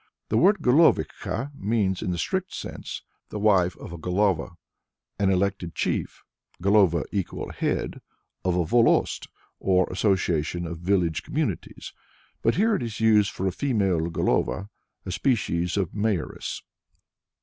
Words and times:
The 0.29 0.37
word 0.37 0.63
Golovikha 0.63 1.51
means, 1.55 2.01
in 2.01 2.11
its 2.11 2.23
strict 2.23 2.55
sense, 2.55 3.03
the 3.29 3.37
wife 3.37 3.77
of 3.77 3.93
a 3.93 3.99
Golova, 3.99 4.53
or 5.19 5.29
elected 5.29 5.75
chief 5.75 6.23
[Golova 6.59 7.03
= 7.53 7.53
head] 7.59 8.01
of 8.43 8.55
a 8.57 8.65
Volost, 8.65 9.27
or 9.59 9.85
association 9.91 10.65
of 10.65 10.79
village 10.79 11.21
communities; 11.21 11.93
but 12.41 12.55
here 12.55 12.73
it 12.73 12.81
is 12.81 12.99
used 12.99 13.29
for 13.29 13.45
a 13.45 13.51
"female 13.51 14.09
Golova," 14.09 14.69
a 15.05 15.11
species 15.11 15.77
of 15.77 15.93
"mayoress." 15.93 16.63